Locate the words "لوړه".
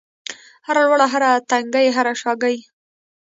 0.87-1.07